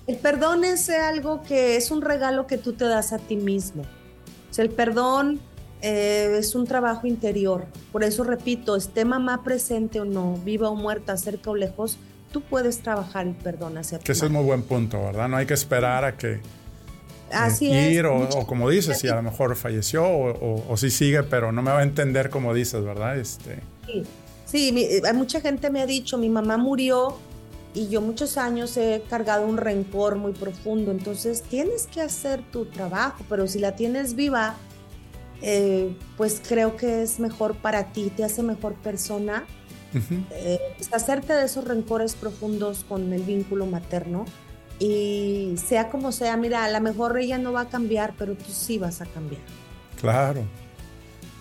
[0.06, 3.84] El perdón es algo que es un regalo que tú te das a ti mismo.
[4.50, 5.40] O sea, el perdón
[5.82, 7.66] eh, es un trabajo interior.
[7.92, 11.98] Por eso repito, esté mamá presente o no, viva o muerta, cerca o lejos,
[12.32, 14.04] tú puedes trabajar el perdón hacia ti.
[14.04, 15.28] Que ese es muy buen punto, ¿verdad?
[15.28, 16.40] No hay que esperar a que
[17.32, 21.62] Así ir O, como dices, si a lo mejor falleció o, si sigue, pero no
[21.62, 23.18] me va a entender como dices, ¿verdad?
[23.18, 23.60] Este...
[23.86, 24.02] Sí,
[24.46, 27.16] sí mucha gente me ha dicho, mi mamá murió
[27.74, 32.66] y yo muchos años he cargado un rencor muy profundo, entonces tienes que hacer tu
[32.66, 34.56] trabajo, pero si la tienes viva,
[35.42, 39.44] eh, pues creo que es mejor para ti, te hace mejor persona.
[40.30, 40.60] Eh,
[40.92, 44.24] hacerte de esos rencores profundos con el vínculo materno
[44.78, 48.52] y sea como sea, mira, a lo mejor ella no va a cambiar, pero tú
[48.52, 49.42] sí vas a cambiar.
[50.00, 50.42] Claro.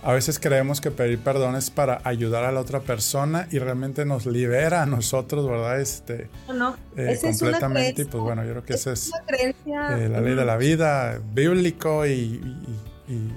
[0.02, 4.06] A veces creemos que pedir perdón es para ayudar a la otra persona y realmente
[4.06, 5.82] nos libera a nosotros, ¿verdad?
[5.82, 8.04] Este, no, eh, completamente.
[8.04, 12.06] y pues bueno, yo creo que esa es eh, la ley de la vida, bíblico
[12.08, 12.42] y,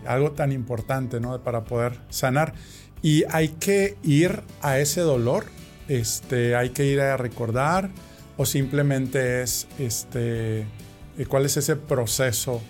[0.05, 1.40] algo tan importante, ¿no?
[1.40, 2.53] Para poder sanar.
[3.01, 5.46] Y hay que ir a ese dolor,
[5.88, 7.88] este, hay que ir a recordar
[8.37, 12.61] o simplemente es, este, eh, ¿cuál es ese proceso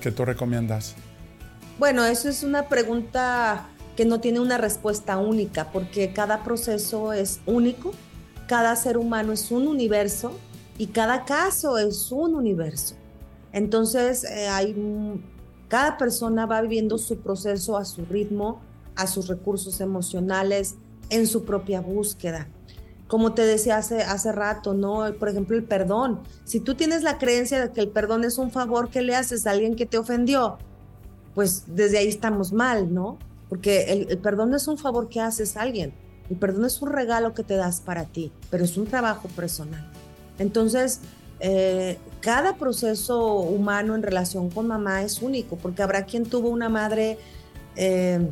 [0.00, 0.96] que tú recomiendas?
[1.82, 3.66] Bueno, eso es una pregunta
[3.96, 7.90] que no tiene una respuesta única, porque cada proceso es único,
[8.46, 10.30] cada ser humano es un universo
[10.78, 12.94] y cada caso es un universo.
[13.52, 14.76] Entonces, eh, hay,
[15.66, 18.60] cada persona va viviendo su proceso a su ritmo,
[18.94, 20.76] a sus recursos emocionales,
[21.10, 22.46] en su propia búsqueda.
[23.08, 25.12] Como te decía hace, hace rato, ¿no?
[25.18, 26.20] Por ejemplo, el perdón.
[26.44, 29.48] Si tú tienes la creencia de que el perdón es un favor que le haces
[29.48, 30.58] a alguien que te ofendió,
[31.34, 33.18] pues desde ahí estamos mal, ¿no?
[33.48, 35.92] Porque el, perdón no es un favor que haces a alguien,
[36.30, 39.90] el perdón es un regalo que te das para ti, pero es un trabajo personal.
[40.38, 41.00] Entonces,
[41.40, 46.68] eh, cada proceso humano en relación con mamá es único, porque habrá quien tuvo una
[46.68, 47.18] madre
[47.76, 48.30] eh,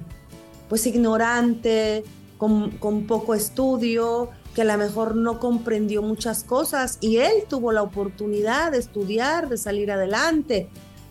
[0.69, 2.05] pues ignorante,
[2.39, 7.83] con, poco estudio, que a lo mejor no comprendió muchas cosas y él tuvo la
[7.83, 10.69] oportunidad de estudiar, de salir adelante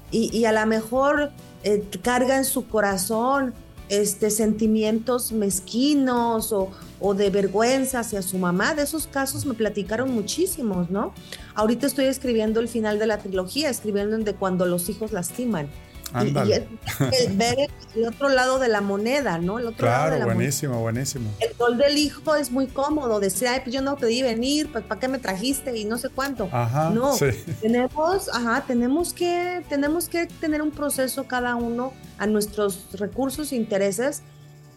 [0.10, 1.32] y, y a lo mejor
[1.63, 3.54] eh, carga en su corazón
[3.89, 6.69] este, sentimientos mezquinos o,
[7.00, 8.76] o, de vergüenza hacia su mamá.
[8.76, 11.13] De esos casos me platicaron muchísimos, ¿no?
[11.56, 15.67] Ahorita estoy escribiendo el final de la trilogía, escribiendo de cuando los hijos lastiman.
[16.26, 16.32] Y,
[17.36, 19.60] ver el, otro lado de la moneda, ¿no?
[19.60, 21.30] El otro claro, lado de la buenísimo, buenísimo.
[21.39, 24.84] El rol del hijo es muy cómodo, decir, ay, pues yo no pedí venir, pues
[24.84, 25.78] ¿para qué me trajiste?
[25.78, 26.50] Y no sé cuánto.
[26.52, 27.15] Ajá, no,
[27.62, 33.56] tenemos, ajá, tenemos que, tenemos que tener un proceso cada uno a nuestros recursos e
[33.56, 34.24] intereses,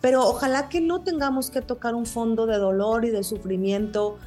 [0.01, 4.19] pero ojalá que no tengamos que tocar un fondo de dolor y de sufrimiento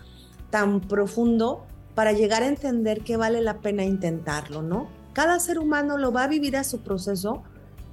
[0.50, 1.65] tan profundo
[1.96, 4.89] para llegar a entender que vale la pena intentarlo, ¿no?
[5.15, 7.41] Cada ser humano lo va a vivir a su proceso.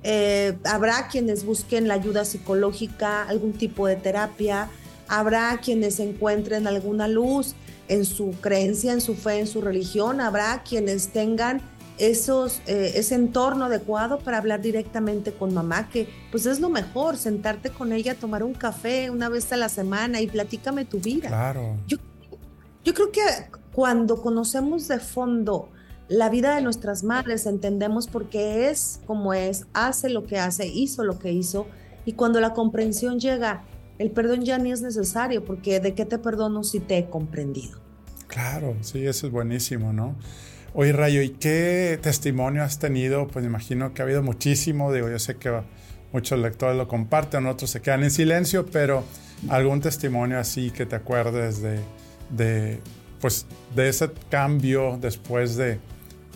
[0.03, 4.69] Eh, habrá quienes busquen la ayuda psicológica, algún tipo de terapia.
[5.07, 7.55] Habrá quienes encuentren alguna luz
[7.87, 10.21] en su creencia, en su fe, en su religión.
[10.21, 11.63] Habrá quienes tengan
[11.97, 17.17] esos, eh, ese entorno adecuado para hablar directamente con mamá, que pues es lo mejor,
[17.17, 21.29] sentarte con ella, tomar un café una vez a la semana y platícame tu vida.
[21.29, 21.77] Claro.
[21.87, 21.99] Yo,
[22.85, 23.21] yo creo que
[23.73, 25.69] cuando conocemos de fondo
[26.09, 30.67] la vida de nuestras madres entendemos por qué es como es, hace lo que hace,
[30.67, 31.67] hizo lo que hizo,
[32.05, 33.65] y cuando la comprensión llega,
[33.99, 37.79] el perdón ya ni es necesario, porque ¿de qué te perdono si te he comprendido?
[38.27, 40.17] Claro, sí, eso es buenísimo, ¿no?
[40.75, 43.29] Oye, Rayo, ¿y qué testimonio has tenido?
[43.29, 45.53] Pues imagino que ha habido muchísimo, digo, yo sé que
[46.13, 49.05] muchos lectores lo comparten, otros se quedan en silencio, pero
[49.49, 51.81] algún testimonio así que te acuerdes de,
[52.31, 52.81] de
[53.21, 55.79] pues, de ese cambio después de,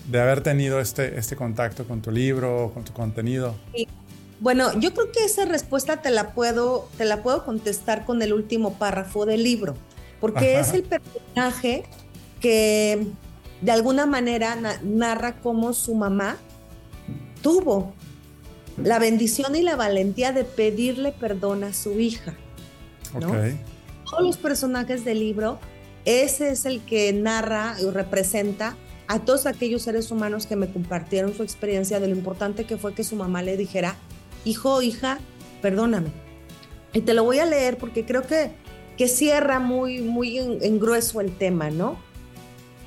[0.09, 3.55] de haber tenido este, este contacto con tu libro, con tu contenido?
[4.41, 8.33] Bueno, yo creo que esa respuesta te la puedo, te la puedo contestar con el
[8.33, 9.75] último párrafo del libro,
[10.21, 11.85] porque es el personaje
[12.41, 13.07] que
[13.63, 16.37] de alguna manera narra cómo su mamá
[17.43, 17.95] tuvo
[18.77, 22.35] la bendición y la valentía de pedirle perdón a su hija.
[24.11, 25.59] Todos los personajes del libro,
[26.05, 28.77] ese es el que narra y representa
[29.09, 32.95] a todos aquellos seres humanos que me compartieron su experiencia de lo importante que fue
[32.95, 33.97] que su mamá le dijera,
[34.45, 35.19] hijo, hija,
[35.63, 36.11] perdóname.
[36.93, 38.53] Y te lo voy a leer porque creo que,
[38.97, 41.99] que cierra muy, muy en, grueso el tema, ¿no?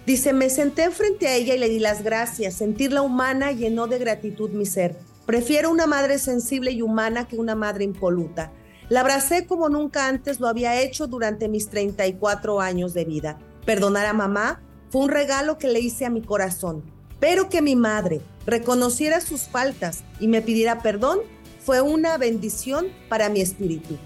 [0.06, 2.56] Dice, me senté frente a ella y le di las gracias.
[2.56, 4.98] Sentirla humana llenó de gratitud mi ser.
[5.28, 8.52] Prefiero una madre sensible y humana que una madre impoluta.
[8.90, 13.38] La abracé como nunca antes lo había hecho durante mis 34 años de vida.
[13.64, 16.84] Perdonar a mamá fue un regalo que le hice a mi corazón.
[17.20, 21.20] Pero que mi madre reconociera sus faltas y me pidiera perdón
[21.60, 23.98] fue una bendición para mi espíritu.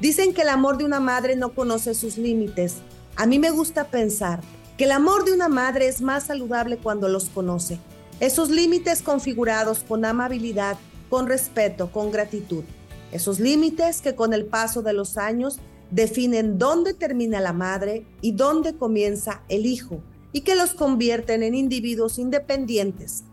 [0.00, 2.76] Dicen que el amor de una madre no conoce sus límites.
[3.14, 4.40] A mí me gusta pensar
[4.76, 7.78] que el amor de una madre es más saludable cuando los conoce.
[8.20, 12.64] Esos límites configurados con amabilidad, con respeto, con gratitud.
[13.12, 15.58] Esos límites que con el paso de los años
[15.90, 20.02] definen dónde termina la madre y dónde comienza el hijo
[20.36, 23.24] y que los convierten en individuos independientes,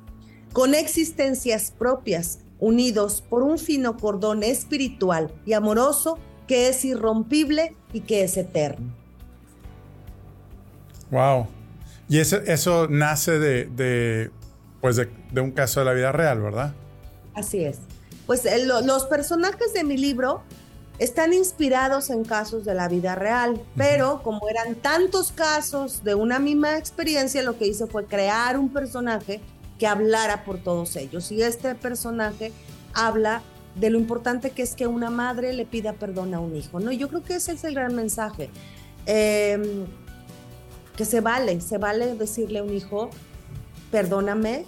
[0.54, 8.00] con existencias propias, unidos por un fino cordón espiritual y amoroso que es irrompible y
[8.00, 8.96] que es eterno.
[11.12, 11.48] Wow.
[12.08, 14.32] Y eso, eso nace de,
[14.80, 16.74] pues de, un caso de la vida real, ¿verdad?
[17.34, 17.80] Así es.
[18.26, 20.42] pues los personajes de mi libro
[21.04, 26.40] están inspirados en casos de la vida real, pero como eran tantos casos de una
[26.40, 29.42] misma experiencia, lo que hice fue crear un personaje
[29.78, 31.30] que hablara por todos ellos.
[31.34, 32.54] Y este personaje
[32.94, 33.42] habla
[33.76, 36.90] de lo importante que es que una madre le pida perdón a un hijo, ¿no?
[36.94, 38.50] yo creo que ese es el gran mensaje.
[39.06, 39.86] Em,
[40.96, 43.10] que se vale, se vale decirle a un hijo,
[43.92, 44.64] perdóname,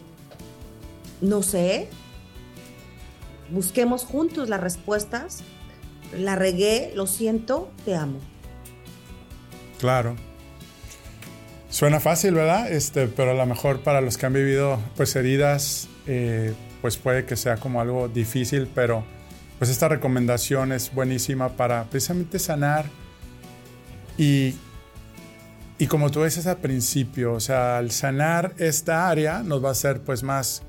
[1.21, 1.87] no sé,
[3.51, 5.43] busquemos juntos las respuestas
[6.13, 8.19] la regué, lo siento, te amo.
[9.79, 10.15] Claro.
[11.69, 12.71] Suena fácil, ¿verdad?
[12.71, 17.25] Este, pero a lo mejor para los que han vivido pues heridas, eh, pues puede
[17.25, 19.03] que sea como algo difícil, pero
[19.57, 22.85] pues esta recomendación es buenísima para precisamente sanar
[24.17, 24.55] y,
[25.77, 29.71] y como tú dices al principio, o sea, al sanar esta área nos va a
[29.71, 30.63] hacer pues más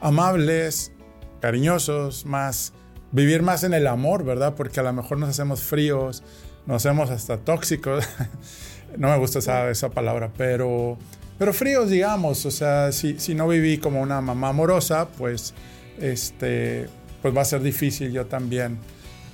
[0.00, 0.92] amables,
[1.40, 2.72] cariñosos, más
[3.12, 4.54] vivir más en el amor, ¿verdad?
[4.54, 6.22] Porque a lo mejor nos hacemos fríos,
[6.66, 8.04] nos hacemos hasta tóxicos.
[8.96, 10.96] no me gusta esa, esa, palabra, pero,
[11.38, 12.44] pero fríos, digamos.
[12.46, 15.54] O sea, si, si, no viví como una mamá amorosa, pues,
[16.00, 16.88] este,
[17.20, 18.78] pues va a ser difícil yo también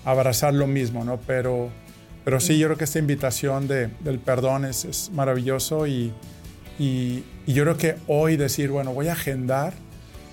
[0.05, 1.19] abrazar lo mismo, ¿no?
[1.27, 1.71] Pero,
[2.25, 6.13] pero sí, yo creo que esta invitación de, del perdón es, es maravilloso y,
[6.79, 9.75] y, y yo creo que hoy decir, bueno, voy a agendar,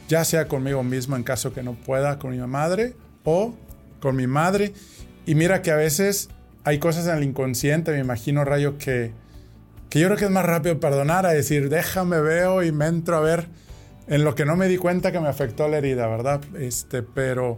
[0.07, 3.53] ya sea conmigo mismo en caso que no pueda, con mi madre, o
[3.99, 4.73] con mi madre.
[5.25, 6.29] Y mira que a veces
[6.63, 9.11] hay cosas en el inconsciente, me imagino, Rayo, que,
[9.89, 13.17] que yo creo que es más rápido perdonar a decir, déjame, veo y me entro
[13.17, 13.47] a ver
[14.07, 16.41] en lo que no me di cuenta que me afectó la herida, ¿verdad?
[16.55, 17.57] Este, pero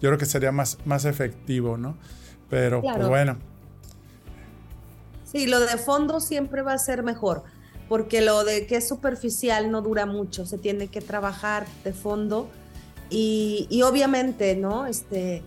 [0.00, 1.96] yo creo que sería más, más efectivo, ¿no?
[2.50, 3.38] Pero pues bueno.
[5.24, 7.42] Sí, lo de fondo siempre va a ser mejor,
[7.88, 12.48] porque lo de que es superficial no dura mucho, se tiene que trabajar de fondo
[13.10, 14.86] y, obviamente, ¿no?
[14.86, 15.42] Este,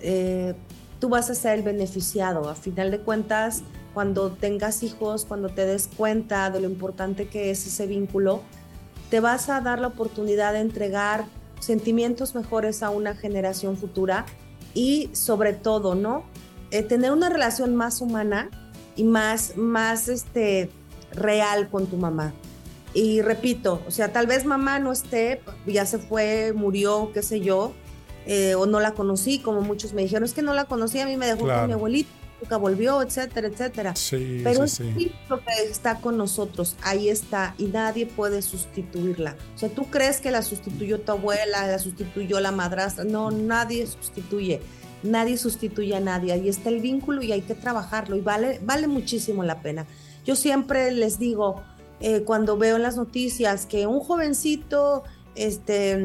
[0.00, 0.54] eh,
[0.98, 2.48] tú vas a ser el beneficiado.
[2.48, 3.62] A final de cuentas,
[3.94, 8.42] cuando tengas hijos, cuando te des cuenta de lo importante que es ese vínculo,
[9.10, 11.26] te vas a dar la oportunidad de entregar
[11.60, 14.26] sentimientos mejores a una generación futura
[14.74, 16.24] y sobre todo, ¿no?
[16.70, 18.50] Eh, tener una relación más humana
[18.96, 20.70] y más, más este,
[21.12, 22.34] real con tu mamá.
[22.96, 27.40] Y repito, o sea, tal vez mamá no esté, ya se fue, murió, qué sé
[27.42, 27.74] yo,
[28.24, 31.04] eh, o no la conocí, como muchos me dijeron, es que no la conocí, a
[31.04, 32.08] mí me dejó con mi abuelita,
[32.40, 33.94] nunca volvió, etcétera, etcétera.
[33.94, 35.12] Sí, Pero sí, sí.
[35.28, 39.36] lo que está con nosotros, ahí está, y nadie puede sustituirla.
[39.54, 43.86] O sea, tú crees que la sustituyó tu abuela, la sustituyó la madrastra, no, nadie
[43.86, 44.62] sustituye.
[45.02, 48.86] Nadie sustituye a nadie, ahí está el vínculo y hay que trabajarlo y vale, vale
[48.86, 49.86] muchísimo la pena.
[50.24, 51.62] Yo siempre les digo,
[52.00, 55.04] eh, cuando veo en las noticias que un jovencito
[55.34, 55.98] este,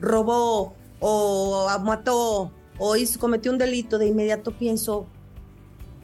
[0.00, 5.06] robó o mató o hizo, cometió un delito, de inmediato pienso,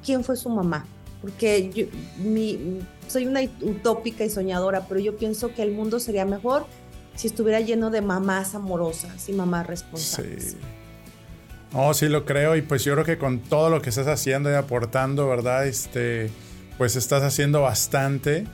[0.04, 0.86] ¿quién fue su mamá?
[1.20, 1.86] Porque yo,
[3.08, 6.66] soy una utópica y soñadora, pero yo pienso que el mundo sería mejor
[7.16, 10.52] si estuviera lleno de mamás amorosas y mamás responsables.
[10.52, 10.56] Sí.
[11.94, 14.54] Sí lo creo y pues yo creo que con todo lo que estás haciendo y
[14.54, 15.66] aportando, ¿verdad?
[15.66, 16.30] Este,
[16.78, 18.46] pues estás haciendo bastante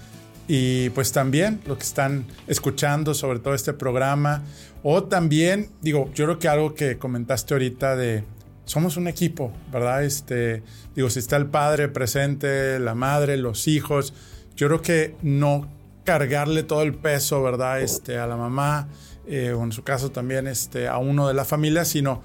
[0.46, 4.42] y pues también lo que están escuchando sobre todo este programa.
[4.83, 8.24] O también, digo, yo creo que algo que comentaste ahorita de
[8.64, 10.04] somos un equipo, ¿verdad?
[10.04, 10.62] Este,
[10.94, 14.14] digo, si está el padre presente, la madre, los hijos,
[14.57, 15.68] yo creo que no
[16.04, 17.80] cargarle todo el peso, ¿verdad?
[17.80, 18.88] Este, a la mamá,
[19.26, 22.22] eh, o en su caso también este, a uno de la familia, sino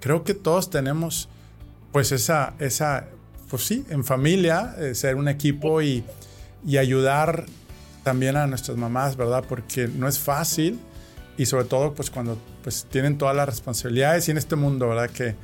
[0.00, 1.28] creo que todos tenemos
[1.92, 3.06] pues esa, esa
[3.48, 6.04] pues sí, en familia, eh, ser un equipo y,
[6.66, 7.46] y ayudar
[8.02, 9.44] también a nuestras mamás, ¿verdad?
[9.48, 10.78] Porque no es fácil
[11.36, 15.10] y sobre todo pues cuando pues tienen todas las responsabilidades y en este mundo, ¿verdad?
[15.10, 15.34] Que,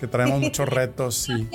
[0.00, 1.48] que traemos muchos retos y,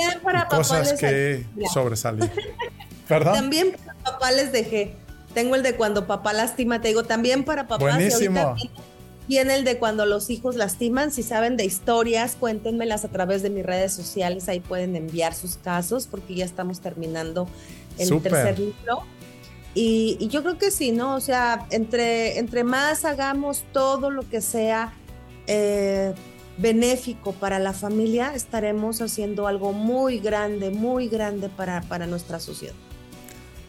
[0.50, 2.32] cosas que sobresalen.
[3.08, 3.36] ¿Perdón?
[3.36, 4.96] También para papá les dejé.
[5.34, 7.84] Tengo el de cuando papá lastima, te digo, también para papá.
[7.84, 8.56] Buenísimo.
[9.28, 11.12] Viene el de cuando los hijos lastiman.
[11.12, 14.50] Si saben de historias, cuéntenmelas a través de mis redes sociales.
[14.50, 17.48] Ahí pueden enviar sus casos porque ya estamos terminando
[17.98, 19.04] el tercer libro.
[19.76, 21.16] Y, yo creo que sí, ¿no?
[21.16, 24.94] O sea, entre, entre más hagamos todo lo que sea
[25.48, 26.14] eh,
[26.58, 32.76] benéfico para la familia, estaremos haciendo algo muy grande, muy grande para, para nuestra sociedad.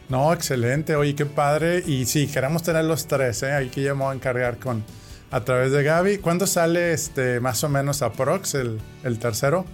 [0.07, 1.83] No, excelente, oye, qué padre.
[1.85, 3.53] Y sí, queremos tener los tres, ¿eh?
[3.53, 4.83] Aquí ya me voy a encargar con,
[5.31, 6.19] a través de Gaby.
[6.19, 9.65] ¿Cuándo sale este, más o menos a Prox, el, el tercero?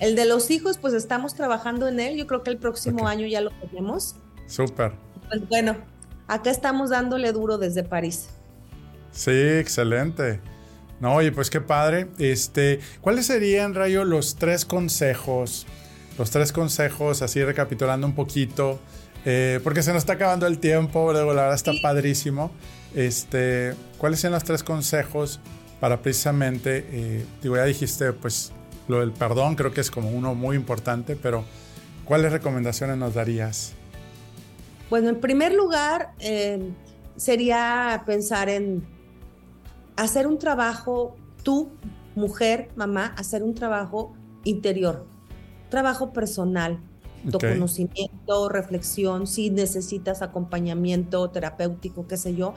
[0.00, 2.16] El de los hijos, pues estamos trabajando en él.
[2.16, 4.16] Yo creo que el próximo año ya lo tenemos.
[4.48, 4.92] Súper.
[5.34, 5.76] Pues bueno,
[6.28, 8.28] acá estamos dándole duro desde París.
[9.10, 10.40] Sí, excelente.
[11.00, 12.06] No, oye, pues qué padre.
[12.18, 15.66] Este, ¿cuáles serían, Rayo, los tres consejos?
[16.18, 18.78] Los tres consejos, así recapitulando un poquito,
[19.24, 22.52] eh, porque se nos está acabando el tiempo, luego la verdad está padrísimo.
[22.94, 25.40] Este, ¿cuáles serían los tres consejos
[25.80, 28.52] para precisamente, eh, digo, ya dijiste, pues
[28.86, 31.44] lo del perdón creo que es como uno muy importante, pero
[32.04, 33.74] ¿cuáles recomendaciones nos darías?
[34.94, 36.72] Bueno, en primer lugar, eh,
[37.16, 38.86] sería pensar en
[39.96, 41.72] hacer un trabajo, tú,
[42.14, 44.14] mujer, mamá, hacer un trabajo
[44.44, 45.04] interior,
[45.68, 46.78] trabajo personal,
[47.28, 52.54] conocimiento, reflexión, si necesitas acompañamiento terapéutico, qué sé yo,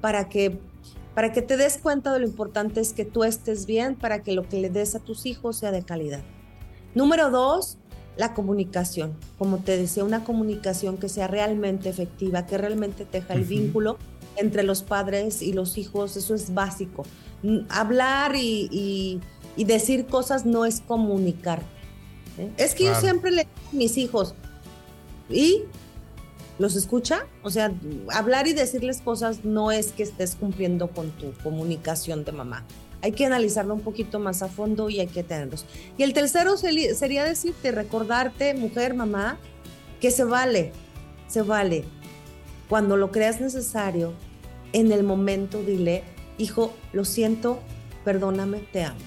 [0.00, 0.60] para que
[1.16, 4.30] para que te des cuenta de lo importante es que tú estés bien, para que
[4.30, 6.22] lo que le des a tus hijos sea de calidad.
[6.94, 7.78] Número dos,
[8.20, 9.14] la comunicación.
[9.38, 13.96] Como te decía, una comunicación que sea realmente efectiva, que realmente teja el vínculo
[14.36, 17.06] entre los padres y los hijos, eso es básico.
[17.70, 19.20] Hablar y,
[19.56, 21.62] decir cosas no es comunicar.
[22.36, 22.50] ¿eh?
[22.58, 24.34] Es que yo siempre le digo a mis hijos,
[25.30, 25.62] ¿y
[26.58, 27.26] los escucha?
[27.42, 27.72] O sea,
[28.12, 32.66] hablar y decirles cosas no es que estés cumpliendo con tu comunicación de mamá.
[33.02, 35.64] Hay que analizarlo un poquito más a fondo y hay que tenerlos.
[35.96, 39.38] Y el tercero sería decirte, recordarte, mujer, mamá,
[40.00, 40.72] que se vale,
[41.28, 41.84] se vale.
[42.68, 44.12] Cuando lo creas necesario,
[44.72, 46.04] en el momento dile,
[46.38, 47.60] hijo, lo siento,
[48.04, 48.98] perdóname, te amo.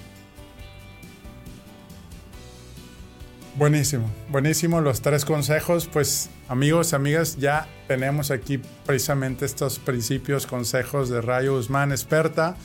[3.56, 5.86] Buenísimo, buenísimo los tres consejos.
[5.86, 12.56] Pues amigos, amigas, ya tenemos aquí precisamente estos principios, consejos de Rayo Guzmán, experta.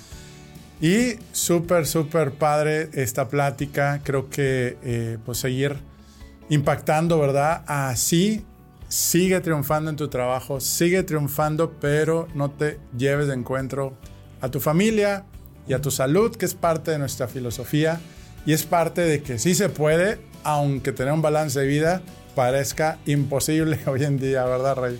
[0.82, 4.02] Y súper, súper padre esta plática.
[4.04, 5.78] Creo que eh, pues seguir
[6.50, 7.64] impactando, ¿verdad?
[7.68, 8.46] Así
[8.88, 13.94] sigue triunfando en tu trabajo, sigue triunfando, pero no te lleves de encuentro
[14.42, 15.26] a tu familia
[15.68, 18.02] y a tu salud, que es parte de nuestra filosofía
[18.46, 22.02] y es parte de que sí se puede, aunque tener un balance de vida
[22.36, 25.00] parezca imposible hoy en día, ¿verdad, Rey?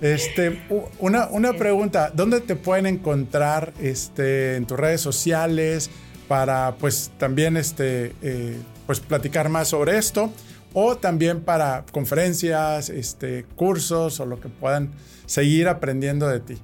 [0.00, 0.60] Este,
[1.00, 5.90] una, una pregunta, ¿dónde te pueden encontrar este, en tus redes sociales
[6.28, 10.32] para pues también este, eh, pues, platicar más sobre esto?
[10.72, 14.92] o también para conferencias, este, cursos o lo que puedan
[15.26, 16.58] seguir aprendiendo de ti.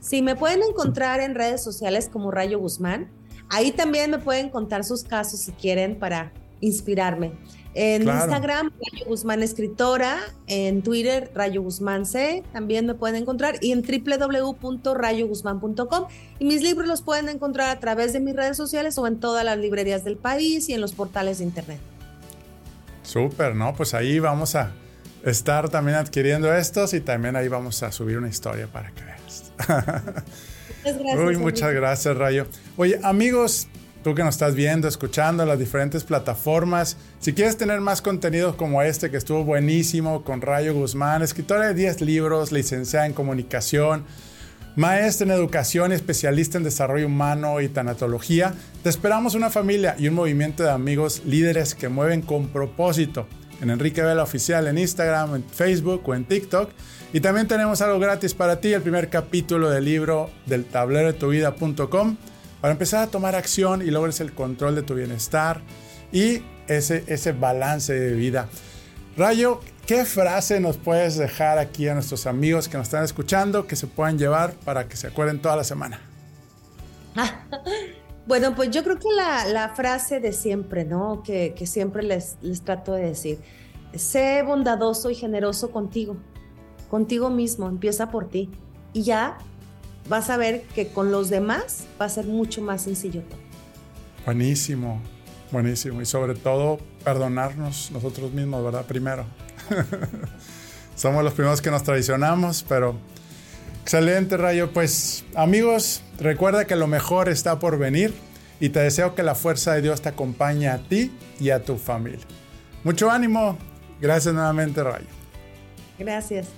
[0.00, 3.10] Sí, me pueden encontrar en redes sociales como Rayo Guzmán.
[3.48, 7.32] Ahí también me pueden contar sus casos si quieren para inspirarme.
[7.74, 10.18] En Instagram, Rayo Guzmán Escritora,
[10.48, 16.06] en Twitter, Rayo Guzmán C, también me pueden encontrar, y en www.rayoguzmán.com.
[16.40, 19.44] Y mis libros los pueden encontrar a través de mis redes sociales o en todas
[19.44, 21.78] las librerías del país y en los portales de internet.
[23.02, 23.74] Súper, ¿no?
[23.74, 24.72] Pues ahí vamos a
[25.24, 29.52] estar también adquiriendo estos y también ahí vamos a subir una historia para que veas.
[30.82, 31.26] Muchas gracias.
[31.26, 32.46] Uy, muchas gracias, Rayo.
[32.76, 33.68] Oye, amigos,
[34.02, 38.82] tú que nos estás viendo, escuchando las diferentes plataformas, si quieres tener más contenido como
[38.82, 44.04] este que estuvo buenísimo con Rayo Guzmán, escritora de 10 libros, licenciada en comunicación,
[44.76, 48.54] maestra en educación, especialista en desarrollo humano y tanatología.
[48.82, 53.26] Te esperamos una familia y un movimiento de amigos líderes que mueven con propósito.
[53.60, 56.70] En Enrique Vela Oficial en Instagram, en Facebook o en TikTok.
[57.12, 61.18] Y también tenemos algo gratis para ti, el primer capítulo del libro del tablero de
[61.18, 62.16] tu vida.com
[62.60, 65.60] para empezar a tomar acción y logres el control de tu bienestar
[66.12, 68.48] y ese, ese balance de vida.
[69.16, 73.76] Rayo, ¿qué frase nos puedes dejar aquí a nuestros amigos que nos están escuchando que
[73.76, 76.00] se puedan llevar para que se acuerden toda la semana?
[78.26, 81.22] bueno, pues yo creo que la, frase de siempre, ¿no?
[81.22, 83.40] Que, siempre les, les trato de decir,
[83.94, 86.16] sé bondadoso y generoso contigo,
[86.88, 88.50] contigo mismo, empieza por ti.
[88.92, 89.38] Y ya
[90.10, 93.38] vas a ver que con los demás va a ser mucho más sencillo todo.
[94.26, 95.00] Buenísimo,
[95.52, 96.02] buenísimo.
[96.02, 98.84] Y sobre todo, perdonarnos nosotros mismos, ¿verdad?
[98.84, 99.24] Primero.
[100.96, 102.96] Somos los primeros que nos traicionamos, pero
[103.82, 104.72] excelente Rayo.
[104.72, 108.12] Pues amigos, recuerda que lo mejor está por venir
[108.58, 111.78] y te deseo que la fuerza de Dios te acompañe a ti y a tu
[111.78, 112.26] familia.
[112.82, 113.56] Mucho ánimo.
[114.00, 115.06] Gracias nuevamente Rayo.
[115.98, 116.48] Gracias.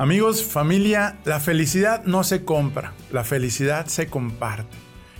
[0.00, 4.74] Amigos, familia, la felicidad no se compra, la felicidad se comparte.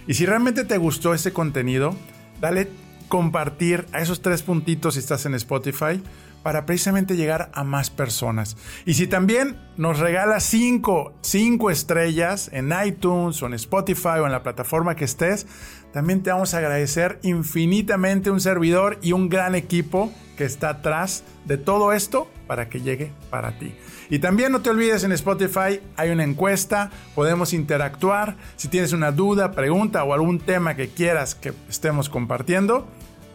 [0.07, 1.95] Y si realmente te gustó este contenido,
[2.41, 2.67] dale
[3.09, 6.03] compartir a esos tres puntitos si estás en Spotify
[6.43, 8.57] para precisamente llegar a más personas.
[8.87, 14.33] Y si también nos regalas 5 cinco, estrellas en iTunes o en Spotify o en
[14.33, 15.47] la plataforma que estés,
[15.93, 20.11] también te vamos a agradecer infinitamente un servidor y un gran equipo
[20.41, 23.75] que está atrás de todo esto para que llegue para ti.
[24.09, 28.39] Y también no te olvides en Spotify hay una encuesta, podemos interactuar.
[28.57, 32.89] Si tienes una duda, pregunta o algún tema que quieras que estemos compartiendo,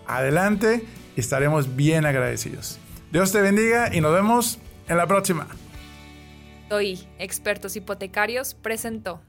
[0.07, 0.83] adelante
[1.15, 2.79] y estaremos bien agradecidos.
[3.11, 5.45] Dios te bendiga y nos vemos en la próxima.
[6.69, 9.21] Soy Expertos Hipotecarios presentó.